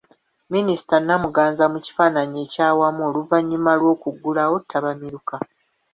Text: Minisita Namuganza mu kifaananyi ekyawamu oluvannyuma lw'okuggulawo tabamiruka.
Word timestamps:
Minisita 0.53 0.95
Namuganza 1.05 1.63
mu 1.73 1.79
kifaananyi 1.85 2.37
ekyawamu 2.45 3.01
oluvannyuma 3.09 3.71
lw'okuggulawo 3.79 4.55
tabamiruka. 4.69 5.35